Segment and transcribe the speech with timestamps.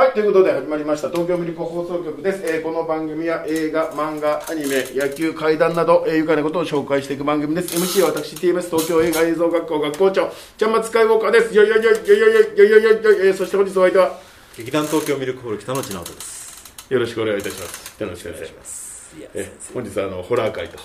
[0.00, 7.76] はい、ということで始まりました東京ミルク放送局です、えーこの番組は映画、漫画、アニメ、野球、怪談など、えー、愉快なことを紹介していく番組です。
[7.76, 11.54] MC は私 TBS 東京映画映像学校学校長ちゃんまつかいウォーカーです。
[11.54, 14.18] よいよいよいよいよいよいよいよいよいよえーそして本日お相手は
[14.56, 20.78] 劇団東京ミルクホール北野内直人ですよろしくお願いいたします北野先生ますいやえー本日はあのホラー会と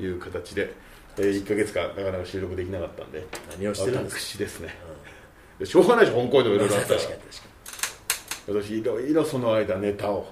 [0.00, 0.74] いう形で、
[1.18, 4.74] えー、1か月間なかなか収録できなかったんで何をしてるんですか私ですね、
[5.62, 7.55] しょうがないし香港でもいろいろあったら確かに確か
[8.46, 10.26] 私いろいろその間ネタを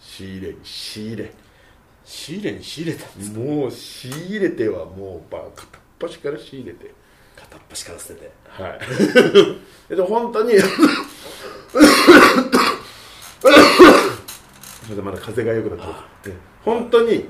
[0.00, 1.24] 仕入れに仕入れ。
[1.24, 1.30] に
[2.04, 6.94] 仕入れに仕入れたんですもう仕入れてはもうば片っ端から仕入れて。
[7.36, 8.30] 片っ端から捨てて。
[8.48, 8.80] はい。
[9.90, 10.54] えっと本当に。
[14.88, 15.78] まだまだ風が良くなっ
[16.22, 16.34] てま
[16.64, 17.28] 本当に。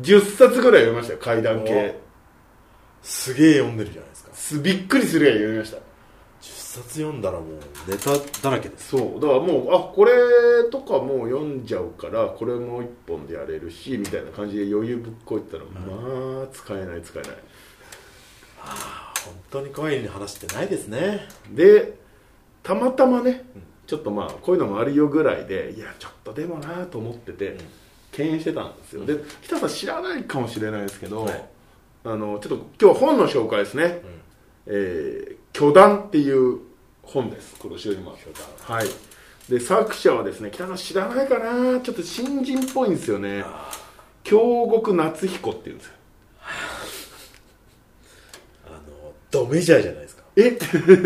[0.00, 1.98] 10冊ぐらい読みましたよ怪談系。
[3.02, 4.30] すげえ読んでるじゃないですか。
[4.34, 5.76] すびっくりするぐらい読みました。
[5.76, 5.80] 10
[6.74, 8.88] 冊読んだらもうネタだらけです。
[8.90, 9.20] そう。
[9.20, 10.12] だからもうあこれ
[10.70, 17.32] とかもう読んじゃうからこれもう一本でやれるしみたいな感じで余裕ぶっこいてたら、まあ使えない使えない。
[19.24, 21.28] 本当に怖い話ってないですね。
[21.50, 21.98] で
[22.62, 23.44] たまたまね、
[23.86, 27.56] ちょっとまあこういうのもあるよぐらいでいやちょっとでもなと思ってて、
[28.10, 31.44] 敬遠してたんですよ、で北さん知らないかもしれないですけど、はい。
[32.06, 34.02] あのちょっと今日本の紹介ですね
[34.66, 36.58] 「えー巨談」っていう
[37.02, 37.54] 本です。
[37.58, 38.14] この後ろにも
[38.60, 38.88] はい。
[39.48, 41.80] で作者はですね北さん知らないかな。
[41.80, 43.44] ちょっと新人っぽいんですよね。
[44.22, 44.38] 京
[44.70, 45.94] 極夏彦っていうんですよ。
[48.66, 50.24] あのドメジャーじゃないですか。
[50.36, 50.58] え？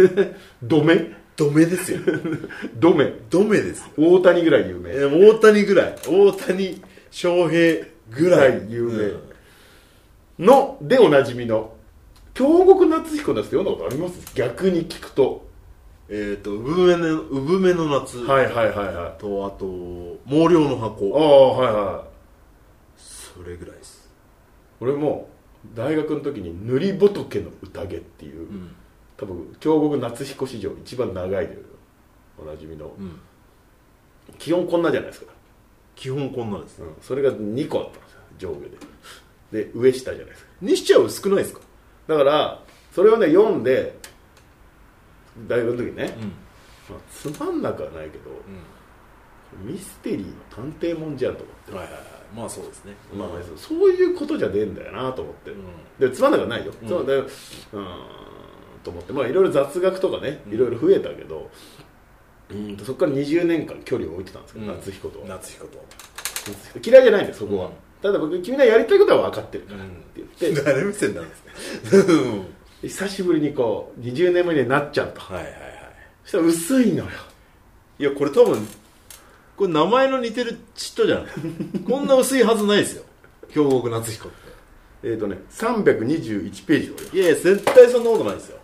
[0.62, 1.16] ドメ？
[1.36, 2.00] ドメですよ。
[2.74, 3.12] ドメ。
[3.30, 3.84] ドメですよ。
[3.96, 4.90] 大谷ぐらい有名。
[4.92, 5.96] え大谷ぐらい。
[6.06, 8.92] 大谷翔平ぐらい有名。
[8.92, 10.46] うん。
[10.46, 11.72] のでおなじみの
[12.38, 14.32] 京極夏彦ですって読んだことあります？
[14.36, 15.44] 逆に聞くと。
[16.08, 19.20] えっ、と産めの産めの夏はいはいはいはい。
[19.20, 19.66] とあと
[20.28, 21.12] 毛量のあ箱。
[21.18, 22.08] あはいはい。
[22.96, 24.08] それぐらいです。
[24.80, 25.28] 俺も
[25.74, 28.74] 大学の時に「塗り仏の宴」っていう、ん。
[29.16, 31.58] 多分京極夏彦史上一番長いで
[32.40, 33.20] おなじみの、ん。
[34.38, 35.32] 基本こんなじゃないですか、
[35.96, 36.80] 基本こんなです。
[36.80, 38.12] うん、それが2個あったんです
[38.44, 38.60] よ上下
[39.56, 39.64] で。
[39.64, 40.48] で上下じゃないですか。
[40.62, 41.60] にしちゃう少ないですか？
[42.08, 43.96] だからそれをね読んで
[45.46, 46.16] 大学の時にね、
[46.90, 48.30] まあ、つまんなくはないけど、
[49.62, 52.02] ミステリーの探偵もんじゃんと思って、はいはいはい。
[52.34, 52.94] まあそうですね。
[53.14, 55.52] まあ、そういうことじゃねえんだよなと思って、
[55.98, 56.88] でつまんなくはないよ、うん。
[56.88, 57.86] そうでうーん
[58.82, 59.12] と思って。
[59.12, 61.50] まあいろいろ雑学とかねいろいろ増えたけど、
[62.50, 64.72] うんとそこから20年間距離を置いてたんですけど、うん。
[64.76, 65.26] 夏彦とは。
[65.26, 65.78] 夏彦と
[66.82, 67.72] 嫌いじゃないんですそこは、うん
[68.02, 69.94] ただ僕君のやりたいことは分かってるからって
[70.40, 71.48] 言って、誰目線なんですか
[72.82, 75.20] 久しぶりにこう20年前になっちゃうと。
[75.20, 75.62] はいはいはい。
[76.24, 77.10] そしたら薄いのよ。
[77.98, 78.68] いやこれ多分
[79.56, 81.26] これ名前の似てる人じゃん。
[81.84, 83.04] こんな薄いはずないですよ。
[83.50, 84.32] 京極夏彦っ
[85.02, 88.58] えっ、ー、とね321ページいやいや絶対そんなことないですよ。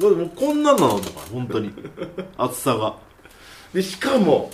[0.00, 1.72] もうこんなんなのとか本当に。
[2.38, 2.96] 厚さが。
[3.74, 4.50] でしかも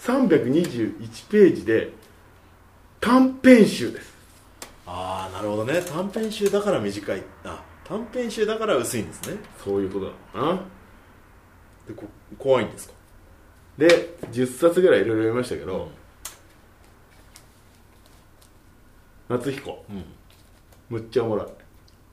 [0.00, 1.92] 321ページで
[3.04, 4.14] 短編集です。
[4.86, 5.82] ああなるほどね。
[5.82, 7.22] 短編集だから短い。
[7.44, 9.36] あ短編集だから薄いんですね。
[9.62, 10.62] そういうことだな。
[11.86, 12.04] でこ
[12.38, 12.94] 怖いんですか？
[13.76, 15.90] で10冊ぐらいいろいろ読みましたけど、
[19.28, 19.84] 夏彦、
[20.88, 21.46] むっちゃおもろい。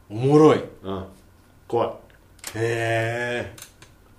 [0.10, 0.58] おもろい。
[0.58, 1.06] へうん。
[1.70, 1.92] 怖い。
[2.56, 3.56] え。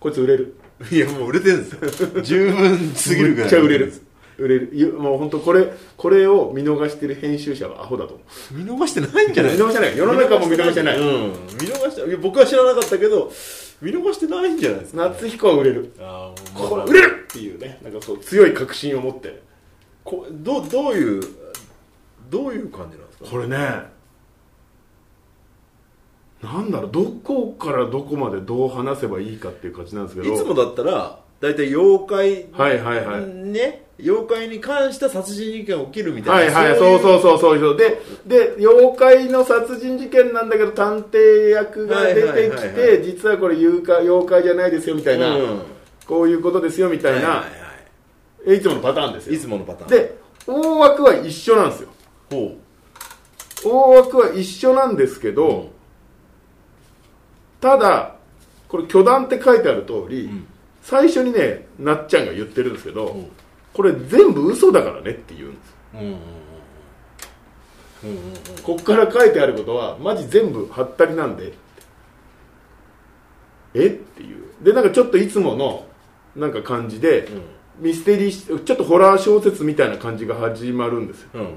[0.00, 0.56] こいつ売れる。
[0.90, 2.22] いやもう売れてるんですよ。
[2.22, 3.50] 十分すぎるぐらい。
[3.52, 3.92] めっちゃ売れる
[4.42, 4.92] 売れる。
[4.98, 8.26] もう本当これこれを見逃してる編集者はアホだと思う。
[8.54, 9.52] 見逃してないんじゃない？
[9.56, 9.96] 見逃してない。
[9.98, 10.98] 世の中も見逃してない。
[10.98, 11.04] うん。
[11.32, 11.32] 見
[11.68, 13.30] 逃していや僕は知らなかったけど
[13.80, 15.08] 見逃してないんじゃないですか？
[15.08, 15.92] 夏彦は売れる。
[16.00, 17.78] ああこれ売れるっていうね。
[17.82, 19.42] なんかそう強い確信を持って。
[20.04, 21.22] こどうどういう
[22.30, 23.30] どういう感じなんですか？
[23.30, 23.92] これね
[26.42, 30.34] なんだろうどこからどこまでどう話せばいいかっていう感じなんですけど。
[30.34, 33.26] いつもだったら大体妖怪はいはいはい。
[33.26, 37.76] ね妖怪に関した殺人事件が起きるみたなはいいはいそうそうそうそうそう。
[37.76, 45.62] でで妖怪の殺人事件なんだけど探偵役が出てきて実はこれ妖怪妖怪じゃないですよみたいな、うん。
[46.06, 48.60] こういうことですよみたいな、はいはいい。
[48.60, 49.90] つものパターンですいいよつものパターン。
[49.90, 50.16] で
[50.46, 51.88] 大枠は一緒なんですよ。
[52.30, 52.56] ほ
[53.64, 55.68] 大枠は一緒なんですけど、うん。
[57.60, 58.14] ただ
[58.68, 60.46] これ巨断って書いてある通り、ん
[60.82, 63.30] 最初にねなっちゃんが言ってるんですけど、ん。
[63.72, 65.74] これ全部嘘だからねって言うんです。
[65.94, 66.18] ううんうんうん
[68.62, 71.52] こっから書いてあることはマジ全部はったりなんで。
[73.74, 73.86] え？
[73.86, 74.44] っていう。
[74.62, 75.86] でなんかちょっといつもの
[76.36, 77.28] なんか感じで、
[77.78, 81.30] ミステリーちょっとホラー小説みたいな感じが始まるんですよ。
[81.34, 81.54] うんうん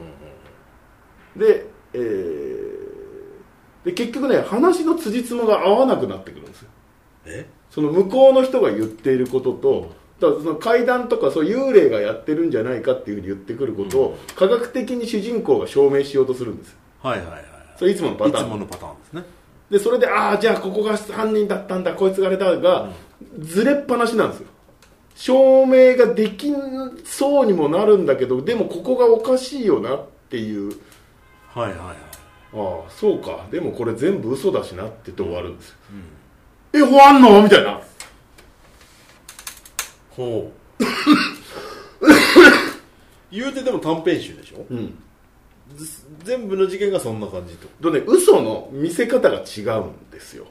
[1.36, 2.86] で,、えー
[3.83, 6.69] で結局ね話の辻褄が合わなくなってくるんですよ。
[7.25, 7.45] え？
[7.75, 9.92] その向こうの人が言っていることと、
[10.22, 16.69] だその怪談とかそう幽霊がやってるんじゃないかっていうふうに言ってくることを、科学的に主人公が証明しようとするんです。
[16.69, 17.45] よはいはいはい。
[17.77, 18.45] それいつものパターン。
[18.45, 19.24] いつものパターンですね。
[19.72, 22.92] でそれでああじゃあここが犯人だったんだこいつがあれだが、
[23.39, 24.48] ずれっぱなしなんですよ。
[25.16, 26.54] 証明ができ
[27.04, 30.71] そうにもなるんだけどでもここがおかしいよなっていう。
[31.54, 31.95] はいはいはい。
[32.54, 33.48] ああそうか。
[33.51, 35.75] でもこれ全部嘘だしなって言って終わるんですよ、
[36.75, 37.42] え終わんの？
[37.42, 37.80] みたいな。
[40.12, 40.83] ほう。
[43.31, 44.66] 言うてでも短編集でしょ？
[44.69, 44.98] うん。
[45.75, 47.68] ず全部の事件がそんな感じと。
[47.81, 50.45] とね嘘の見せ方が違うんですよ。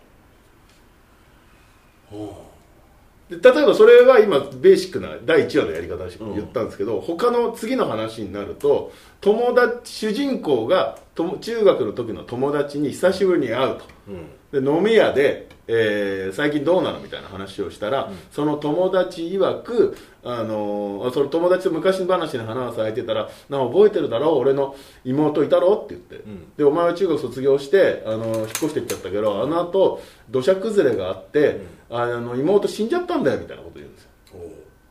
[3.31, 6.35] で例えばそれは今ベーシックな第1話のやり方しうん。
[6.35, 10.99] 言ったんですけど、他の次の話になると友達主人公が
[11.41, 13.85] 中学の時の友達に久しぶりに会うと。
[14.09, 14.27] うん
[14.61, 26.53] で飲み屋で、えー最近どうなのみたいな話をしたら、その友達曰く、あのーその友達と昔話の話されてたら「な覚えてるだろう俺の妹いたろ?」って言って、ん。
[26.57, 31.61] でお前は中学卒業して、あのー引っ越していっちゃったけどあの後土砂崩れがあって、
[31.91, 34.09] あの妹死んじゃったんだよみたいなこと言うんですよ。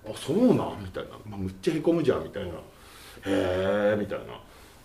[0.06, 0.82] ほあそうなん？
[0.84, 2.54] みたいな、まあ、むっちゃへこむじゃんみたいな、へ
[3.26, 4.26] えみたいな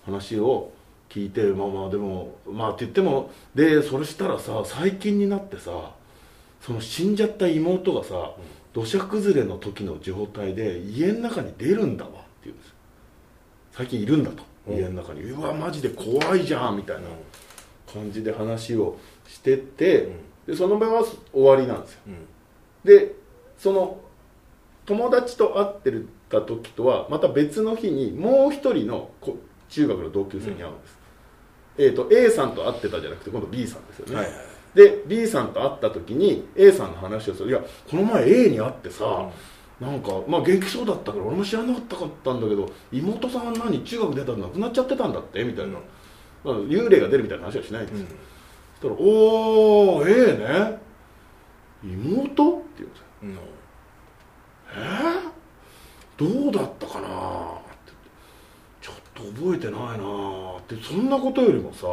[0.04, 0.70] 話を
[1.08, 5.92] 聞いてまあまあでもまあって言ってもでそれしたらさ最近になってさ
[6.60, 8.32] その死んじゃった妹がさ、
[8.72, 12.74] 土砂崩れの時の状態で家の中に出るんだわって言うんですよ。
[13.72, 14.76] 最近いるんだとうん。
[14.76, 15.22] 家の中に。
[15.22, 17.02] うわマジで怖いじゃんみたいな
[17.92, 20.08] 感じで話をしてて、
[20.46, 22.00] でその場は終わりなんですよ。
[22.08, 22.26] ううん。
[22.84, 23.14] で
[23.56, 24.00] その
[24.84, 29.38] 友達と会ってるた時とはまた別の日にもう一人のこ
[29.68, 30.97] 中学の同級生に会うんです、
[31.78, 34.34] えー、と A さんと会ってたじゃなくて今度 B さんですよね、はいはい。
[34.74, 37.50] で B さんと会った時に A さんの話をする。
[37.50, 37.60] いや
[37.90, 39.30] この前 A に会ってさ、
[39.80, 41.84] なんかまあ元気そうだったから俺も知らなかっ
[42.24, 45.78] たんだけど妹さんは何中学出たら亡くなっちゃってたんだってみたいな、
[46.44, 48.06] まあ、幽霊が出るみたいな話はしないんですよ、
[48.80, 50.80] そしたら「おお A ね。
[51.84, 53.06] 妹?」って言うんですよ。
[53.22, 53.38] うん。
[54.70, 57.57] えー、どうだったかな？
[59.18, 61.86] と覚えてないなってそんなことよりもさ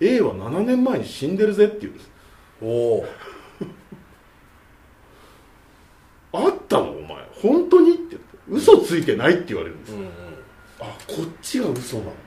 [0.00, 2.10] A は7年前に死んでるぜって言うんです。
[2.62, 3.04] おお
[6.46, 7.16] あったのお前。
[7.42, 8.00] 本当にって。
[8.10, 10.06] 言って嘘ついてないって言われるんです、うんうん。
[10.80, 12.18] あこっちが嘘なんだと。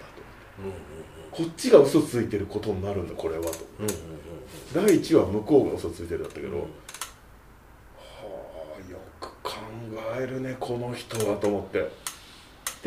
[1.31, 3.51] こっちが嘘ついてることになるんだこれはと。
[3.79, 4.17] うんうん
[4.73, 6.63] 第1話向こうが嘘ついてるだったけど、は
[7.95, 9.55] あよく考
[10.19, 11.89] えるねこの人はと思って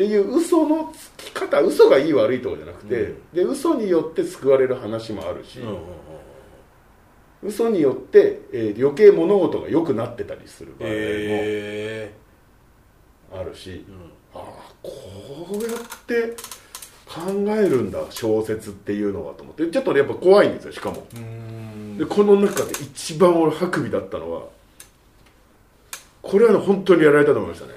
[0.01, 3.17] っていう嘘のつき方嘘がいい悪いとかじゃなくて、うん。
[3.33, 5.77] で嘘によって救われる話もあるし、うんうん
[7.43, 12.13] 嘘によって、えー余計物事が良くなってたりする場合え
[13.31, 14.11] もあるし、ーうん。
[14.33, 14.91] ああこ
[15.51, 15.73] うやっ
[16.05, 16.35] て
[17.07, 19.67] 考えるんだ小説っていうのはと思って。
[19.67, 21.07] ちょっとねやっぱ怖いんですよしかも。
[21.97, 24.43] でこの中で一番俺ハクビだったのは
[26.21, 27.73] これはね本当にやられたと思いましたね。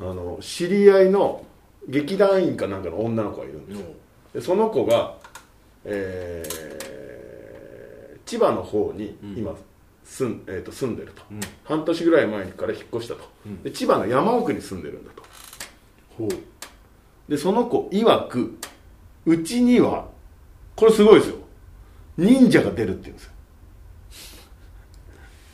[0.00, 1.44] あの知り合いの
[1.88, 3.86] 劇団員かなんかの女の子がいるんですよ。
[4.34, 5.14] でその子が、
[5.84, 6.86] えー
[8.26, 9.54] 千葉の方に今
[10.04, 11.40] 住ん,、えーと住んでると、うん。
[11.62, 13.62] 半年ぐらい前から引っ越したと、うん。
[13.62, 15.22] で千葉の山奥に住んでるんだと。
[16.18, 16.28] ほう。
[17.30, 18.58] でその子曰く
[19.26, 20.08] うちには
[20.74, 21.36] これすごいですよ。
[22.18, 23.32] 忍者が出るって言うんですよ。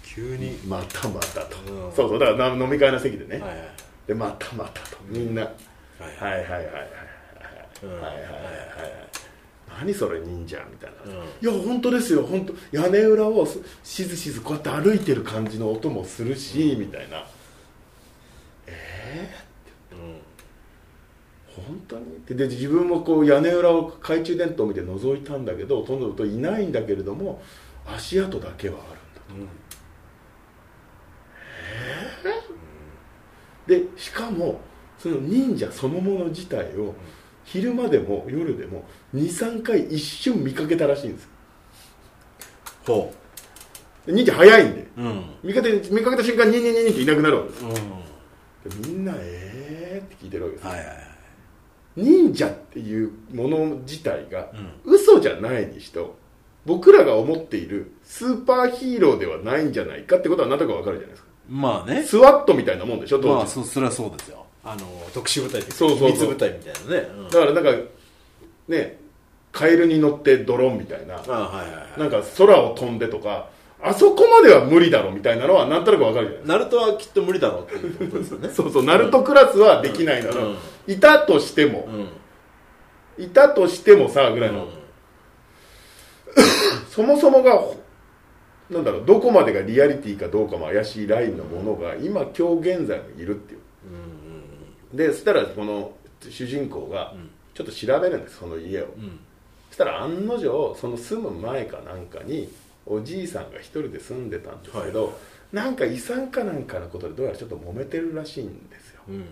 [0.02, 0.52] 急に。
[0.66, 1.92] またまたと、うん。
[1.92, 3.68] そうそうだからな飲み会の席でね、はいはい。
[4.06, 4.96] でまたまたと。
[5.08, 5.50] みんな、
[6.02, 6.32] はいはい。
[6.32, 6.66] はいはいはい
[7.82, 7.92] うん。
[7.92, 8.32] はいはいはいはい。
[9.80, 11.24] 何それ忍者みたいな、うん。
[11.40, 12.52] いや本当ですよ本当。
[12.70, 17.18] 屋根裏をすしずしずこうやって歩いてる感じの音もするし、みたいな。
[17.18, 17.22] う
[19.94, 20.20] ん。
[21.54, 22.24] 本当に？
[22.26, 27.42] でで自分もこう屋根裏を懐中電灯を見て覗いたんだけどとんどといないんだけれども
[27.86, 28.94] 足跡だけはあ
[29.34, 29.52] るんだ
[33.68, 33.84] うん。
[33.84, 34.60] でしかも
[35.02, 36.94] その忍者そのもの自体を
[37.44, 41.24] 昼間でも夜でも23回一瞬見かけたらしいんです。
[41.24, 41.30] よ
[42.86, 43.12] ほ
[44.06, 44.88] で忍者早いんで。
[44.96, 45.24] ううん。
[45.42, 47.64] 見かけ見かけた瞬間にニンニンニンニンっていなくなるわけです。
[47.64, 48.92] うん。
[48.94, 50.72] みんなえーって聞いてるわけですよ。
[50.72, 50.96] いはいはい。
[51.96, 54.50] 忍者っていうもの自体が
[54.84, 54.94] うん。
[54.94, 56.16] 嘘じゃないにしと
[56.64, 61.28] 僕らが思っているスーパーヒーローではないんじゃないかってことは何とかわかるじゃないですか。
[61.48, 62.04] まあね。
[62.04, 66.08] スワットみたいなもんでしょ当時、まあそそれはそうですよあの特殊部隊ってそうそうそう。
[66.08, 67.28] 秘密部隊みたいなね、うん。
[67.28, 67.70] だからなんか
[68.68, 68.98] ね
[69.50, 72.00] カエルに乗ってドローンみたいなあはいはいはい。
[72.00, 73.48] なんか空を飛んでとか
[73.82, 78.48] あそこまでは無理だろみたいなのはなんとなくわかるじゃないナルトはきっと無理だろうっていうことですよね。
[78.48, 80.56] そうそうナルトクラスはできないなら、うん。
[80.86, 81.88] いたとしても。
[83.18, 83.24] う、ん。
[83.24, 84.68] いたとしてもさぐらいの、
[86.88, 87.60] そもそもが
[88.70, 93.60] なんだろうどこまでがリアリティかどうかも怪しいラインのものが今今日現在もいるっていう、
[94.92, 95.92] でそしたらこの
[96.28, 97.14] 主人公が
[97.54, 99.20] ちょっと調べるんですその家を、ん。
[99.70, 102.52] そしたら案の定その住む前かなんかに
[102.84, 105.14] おじいさんが一人で住んでたんですけど、はい。
[105.52, 109.02] なんか遺産かなんかのことでどうやらちょっと揉めてるらしいんですよ。
[109.08, 109.24] うん。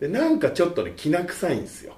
[0.00, 1.94] でなんかちょっとねきな臭いんですよ。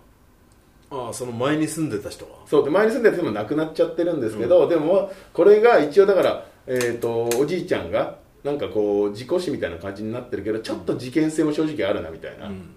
[0.91, 2.31] ああその前に住んでた人は？
[2.47, 12.75] そうで前に住んでる人も亡くなっちゃってるんですけど、でもこれが一応だから、えー、とおじいちゃんがなんかこう事故死みたいな感じになってるけどちょっと事件性も正直あるなみたいな、うん。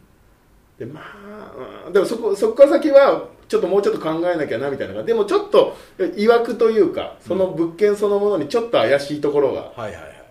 [0.77, 1.93] でまあうん。
[1.93, 5.03] でもそこそこから先はちょっともうちょっと考えなきゃなみたいな。
[5.03, 5.75] でもちょっと
[6.15, 9.73] いわくというかその物件そのものにちょっと怪しいところが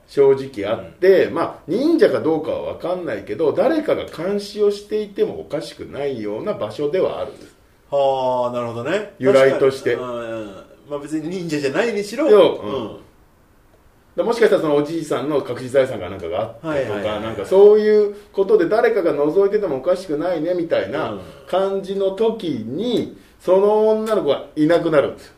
[0.07, 7.33] 正直あって、まあ忍者かどうかは分かんないけど誰かが監視をしていてもおかしくないような場所ではある。
[7.33, 7.55] んです
[7.91, 9.15] はあなるほどね。
[9.19, 9.97] 由来として。
[9.97, 13.09] まあ別に忍者じゃないにしろようん
[14.19, 21.21] でもしかしたらそのおじいさんの隠し財産かなんかがあってとか、なんかそういうことで誰かが覗いててもおかしくないねみたいなうん。
[21.47, 25.35] 感じの時にその女の子がいなくなるんですよ。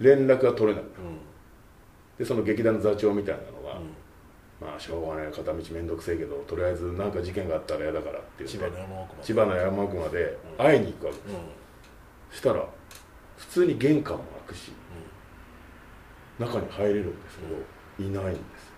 [0.00, 0.82] 連絡が取れなくなる。
[0.82, 1.18] うん。
[2.18, 3.80] でその劇団の座長みたいなのが、
[4.60, 9.24] まあしょうがない片道面倒くせえけどとりあえず何か事件があったら嫌だからっていう千ので葉の山奥まで。
[9.24, 11.18] 千葉の山奥まで会いに行くわけ。
[11.18, 11.36] です、
[12.32, 12.66] そしたら
[13.36, 14.72] 普通に玄関も開くし、
[16.40, 17.38] 中に入れるんです
[17.98, 18.72] けど、いないんです。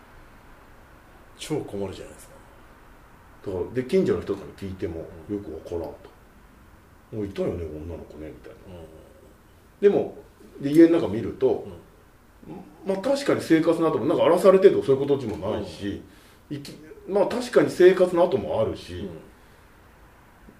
[1.39, 2.33] 超困るじゃないですか。
[3.47, 5.89] だからで近所の人とかに聞いてもよくわからんと
[7.17, 8.59] 「もういたよね女の子ね」みたいな。
[9.81, 10.17] でも
[10.61, 11.67] で家の中見ると、
[12.87, 16.03] まあ確かに生活の後もなんか荒らされてるとかそういうこともないし、
[16.51, 16.77] いき
[17.09, 19.09] まあ確かに生活の後もあるし、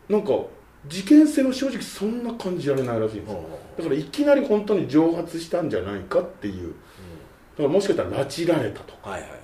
[0.09, 0.33] なんか
[0.89, 3.41] 事件性は正直そんな感じられないらしいんですよ。
[3.79, 6.75] だからいきなり本当に蒸発したんじゃないかっていう。
[7.53, 9.11] だからもしかしたら拉致られたとか。
[9.11, 9.41] はいはいはい。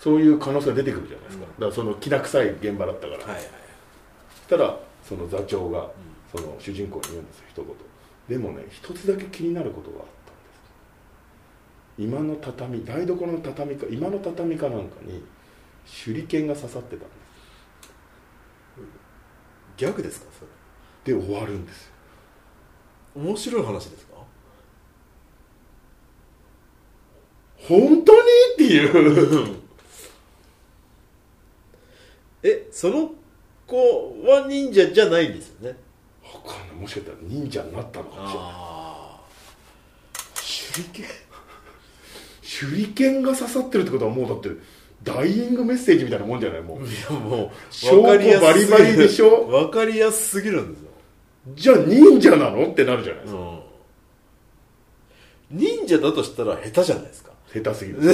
[0.00, 1.50] そういう可能性が出てくるじゃないですか、うん。
[1.52, 3.42] だからそのきな臭い現場だったから、はいはい
[4.48, 5.90] そしたらその座長が
[6.32, 7.64] その主人公に言うんですよ一
[8.28, 8.38] 言。
[8.38, 12.16] でもね一つだけ気になることがあったんです。
[12.16, 15.22] 今の畳台所の畳か今の畳かなんかに
[16.04, 17.06] 手裏剣が刺さってたんで
[19.76, 20.46] ギャグですかそれ。
[20.46, 20.57] す
[21.08, 21.92] で終わるんですよ。
[23.16, 24.12] 面白い話ですか？
[27.68, 28.28] 本当に？
[28.54, 29.56] っていう。
[32.44, 33.10] えその
[33.66, 33.76] 子
[34.24, 35.76] は忍者じゃないんですよね？
[36.22, 36.76] わかんない。
[36.76, 38.52] もしかしたら忍者になったのかもしれない。
[38.52, 39.20] あ
[40.74, 41.06] 手裏剣？
[42.42, 44.50] 手裏剣が刺さってるってことはもうだって
[45.02, 46.62] ダイイングメッセージみたいなもんじゃない？
[46.62, 46.78] もう。
[46.82, 49.46] あいやもう証拠バリバリでしょ？
[49.46, 50.87] 分かりやすすぎるんですよ
[51.54, 52.70] じゃあ忍者なの？
[52.70, 53.44] ってなるじゃないですか、う
[55.54, 55.58] ん。
[55.58, 57.32] 忍者だとしたら下手じゃないですか。
[57.52, 57.98] 下手すぎる。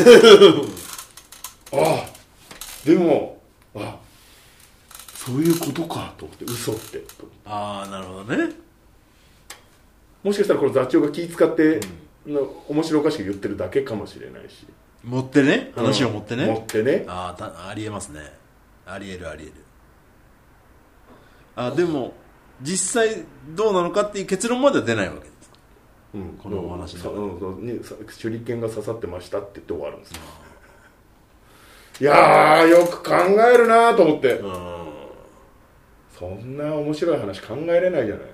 [1.72, 3.40] ああでも
[3.74, 3.98] あ
[5.14, 6.98] そういうことかと思って嘘って。
[6.98, 8.52] とああなるほどね。
[10.22, 11.80] もしかしたらこの座長が気使って、
[12.26, 14.66] の面白おかしく言ってるだけかもしれないし。
[15.02, 15.72] 持ってね？
[15.74, 17.04] 話を持ってね、持ってね。
[17.06, 18.20] ああたありえますね。
[18.86, 19.52] ありえるありえる。
[21.56, 22.14] あでも
[22.62, 25.50] 実際どうなのかっていう結論までは出ないわけです。
[25.50, 25.56] か
[26.14, 30.20] うん、このお話のさうんそうねさ手裏剣が刺さってましたって言って終わるんですよ。
[32.00, 34.84] いやーよく考えるなーと思って、うん。
[36.18, 38.24] そんな面白い話考えれないじゃない。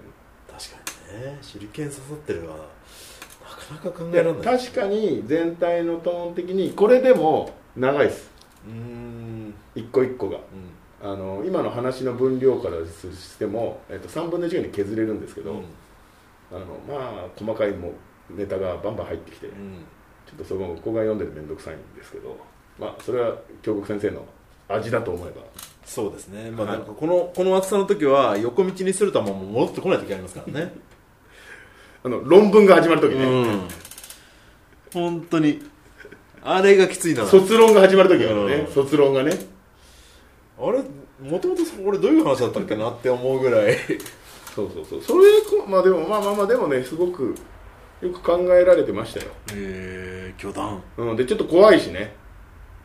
[0.51, 0.77] 確か
[1.15, 1.39] にね。
[1.53, 4.43] 手裏剣刺さってるはなかなか考えられない。
[4.43, 8.31] 確かに全体のトーン的にこれでも長いです。
[8.67, 9.55] うーん。
[9.75, 10.39] 一個一個が。
[10.39, 10.50] う
[11.03, 15.65] あの今の話の分量からしても、えっと、3分の1ぐらいに削れるんですけど、んうん。
[16.53, 17.93] あのまあ細かいも
[18.31, 19.53] うネタがバンバン入ってきて、ちょ
[20.35, 22.37] っとそここが読んでる面倒くさいんですけど
[22.79, 24.25] まあそれは京極先生の
[24.69, 25.43] 味だと思えば。
[25.87, 26.79] そうですね、まあ、はい。
[26.79, 30.73] なんかこのこの厚さの時は横道にするとはもう戻ってこない時ありますからね。
[32.05, 33.69] あの論文が始まる時ね、うん。
[34.93, 35.63] 本当に。
[36.43, 37.27] あれがきついな。
[37.27, 38.73] 卒論が始まる時あるね、うん。
[38.73, 39.33] 卒論がね
[40.61, 40.83] あれ
[41.29, 43.77] もともとこれどういう話だったっけなって思うぐらい。
[44.55, 45.03] そうそうそう。
[45.03, 47.35] それこまあでもまあまあまあでもねすごく
[48.03, 50.79] よく考えられてましたよ、えー、巨大。
[50.99, 52.15] うん、でちょっと怖いしね。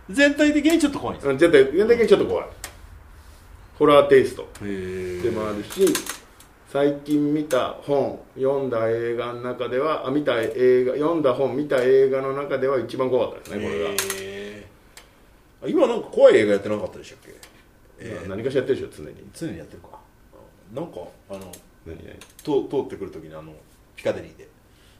[0.09, 2.47] 全体的にちょっと怖いんですうん全体全体的にちょっと怖い。
[3.77, 4.47] ホラーテイスト。
[4.63, 5.93] へでもあるし
[6.71, 13.71] 最近見た本読んだ映画の中ではあ見た映画読んだ本見た映画の中では一番怖かったですねこ
[15.63, 17.44] れが、今なんか怖い映画やってなかったでしたっけ？
[17.99, 18.29] えー。
[18.29, 19.15] 何かしらやってるでしょ常に。
[19.33, 19.99] 常にやってるか。
[20.73, 20.99] なんか
[21.29, 21.51] あの
[21.85, 22.17] 何何？
[22.43, 23.53] と通ってくるときにあの
[23.95, 24.47] ピカデリーで。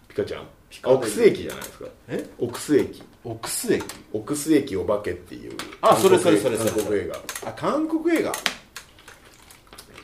[0.08, 0.48] ピカちゃん？
[0.70, 1.02] ピカデリー。
[1.02, 1.86] オクス駅じゃないですか。
[2.08, 2.30] え？
[2.40, 3.04] オクス駅。
[3.24, 3.86] オクス駅。
[4.14, 5.58] オクス駅お化けっていう。
[5.82, 6.72] あそれそれそれそれ。
[6.72, 7.50] 韓国映画。
[7.50, 8.34] あ韓国映画。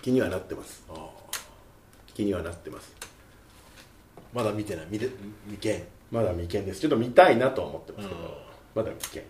[0.01, 0.83] 気にはなってます。
[0.89, 1.07] あ
[2.13, 2.93] 気にはなってます。
[4.33, 4.87] まだ見てない。
[4.89, 5.09] 見て
[5.45, 5.83] 見けん。
[6.11, 6.81] まだ未見です。
[6.81, 8.27] ちょっと見たいなとは思ってますけど、うん。
[8.75, 9.23] まだ未見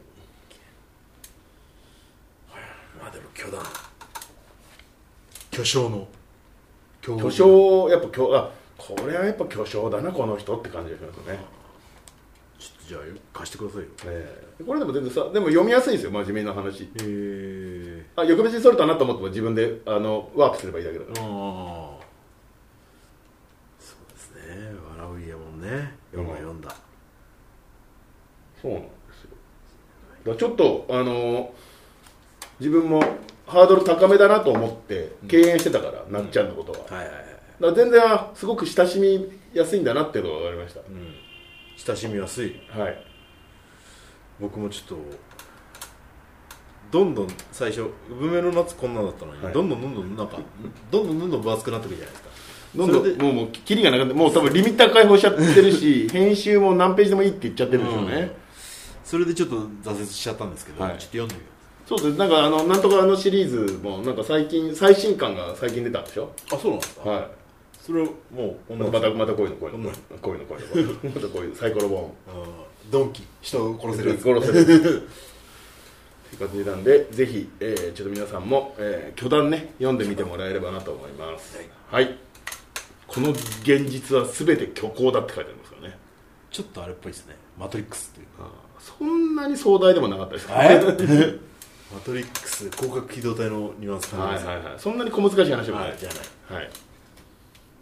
[3.00, 3.60] まあでも巨大。
[5.50, 6.08] 巨匠の。
[7.02, 7.90] 巨巨匠。
[7.90, 11.40] やっぱ巨あこれはやっぱ巨匠だなこの人って感じがしますよね、
[12.60, 13.02] ちょっとじゃあ
[13.34, 13.88] 貸してくださいよ。
[14.06, 14.64] ええ。
[14.64, 16.84] これでも全然さでも読みやすいんですよ真面目な話。
[16.84, 18.06] へえ。
[18.16, 21.22] あ翌日にそれたなと思っても自分であのワープすればいいだけだから。
[21.22, 21.30] ああ。
[23.80, 24.72] そうですね。
[25.00, 25.96] 笑う家もんね。
[26.12, 26.76] 読んだ読んだ。
[28.62, 28.88] そうなんで
[29.20, 30.32] すよ。
[30.32, 31.52] だちょっとあの
[32.60, 33.02] 自分も
[33.48, 37.26] ハードル高めだなと思って敬遠してたから、なっちゃんのことは、はいはいはい。
[37.60, 41.16] ら全然あすごく親しみやすいんだなっていうのが分かりました、うん。
[41.78, 42.56] 親しみやすい。
[42.70, 43.06] はい。
[44.40, 44.98] 僕もちょっと
[46.92, 49.54] どんどん最初文明の夏こんなだったのに、はい。
[49.54, 50.38] どんどんどんどんなんか
[50.90, 52.32] どんどんどんどん分厚くなってくるじゃないですか。
[52.74, 58.32] どんどんもうもうキリがなくなってもう多分リミッター解放しちゃってるし編集も何ページでもいいって言っちゃってるんでしょうね、
[59.04, 60.94] それでちょっと挫折しちゃったんですけど、はい。
[60.94, 61.48] ちょっと読んでみよ
[61.98, 62.18] そうです。
[62.18, 66.24] なんかあのなんとかあのシリーズもなんか最近最新刊が最近出たんでしょ？
[66.52, 67.28] うあそうなんですか、はい。
[67.82, 69.90] それをもうまたまたまたこういうのこういうの。
[69.90, 69.96] うん。
[70.20, 70.94] こういうのこういうの。
[71.10, 72.00] またこういうサイコロボン。
[72.02, 72.12] うん
[72.90, 74.24] ドンキ人を殺せるやつ。
[74.24, 81.58] 殺せるっていう感じなんでぜひ、えーちょっと皆さんも、えー巨弾ね読んでみてもらえればなと思います。
[81.90, 82.18] はい、
[83.08, 85.98] この現実は全て虚構だって書いてありますからね。
[86.50, 87.36] ちょっとあれっぽいですね。
[87.58, 88.28] マトリックスっていう。
[88.80, 91.40] そんなに壮大でもなかったですえ？
[91.94, 96.70] マトリックス広角機動隊のニュアンスはいはいはいそんなに小難しい話でもない、はいじゃないはい。
[96.70, 96.70] っ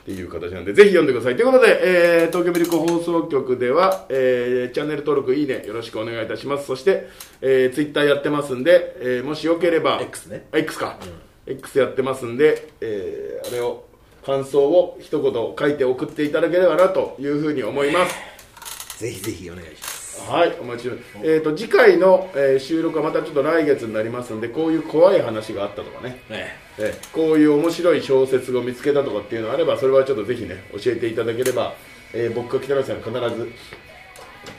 [0.06, 1.36] ていう形なんで、ぜひ読んでください。
[1.36, 1.82] ということで、
[2.24, 6.66] えー東京ミルク放送局では、えーチャンネル登録、いいね、よろしくお願いいたします。
[6.66, 7.10] そして、
[7.42, 10.98] えー、ツイッターやってますんで、えーもしよければ、X ね X か。
[11.46, 13.86] X やってますんで、えーあれを、
[14.26, 19.00] 感想を一言書いて送っていただければなというふうに思います。
[19.00, 19.99] ぜひぜひお願いします
[20.30, 20.92] はい、お待ち
[21.24, 26.22] えっ、と、次回の、えー収録はまたちょっと来月になりますんで、こういう怖い話があったとかね。
[26.30, 26.58] ね。
[26.78, 31.74] ええこういう面白い小説を見つけたとかっていうのがあればそれはちょっとぜひね教えていただければ、
[32.14, 33.52] えー僕が北野さん必ず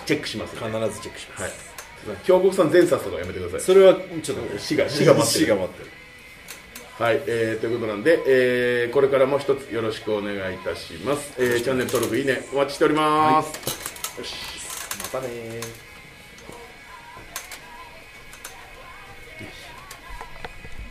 [0.06, 3.60] チェックします必ので、ずチェックします、はい、京極さん全冊とかやめてください。
[3.60, 5.46] それはちょっと死が死が待ってる。
[5.46, 5.90] 死が待ってる。
[6.98, 14.59] はい、えーということなんで、えーこれからも一つよろしくお願いいたします、えーチャンネル登録いいねお待ちしております、よし
[15.02, 15.89] またね